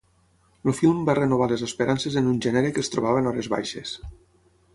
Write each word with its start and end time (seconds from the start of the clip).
El 0.69 0.73
film 0.77 1.03
va 1.09 1.15
renovar 1.19 1.47
les 1.51 1.65
esperances 1.67 2.17
en 2.23 2.31
un 2.33 2.41
gènere 2.47 2.73
que 2.79 2.85
es 2.87 2.91
trobava 2.97 3.23
en 3.25 3.31
hores 3.35 3.51
baixes. 3.57 3.95